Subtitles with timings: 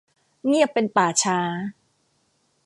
[0.45, 1.39] เงียบเป็นป่าช้า